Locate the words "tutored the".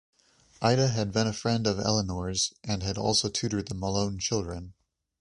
3.29-3.75